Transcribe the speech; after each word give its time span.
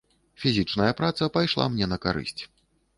Фізічная 0.45 0.89
праца 1.03 1.29
пайшла 1.37 1.71
мне 1.77 1.85
на 1.95 2.05
карысць. 2.07 2.41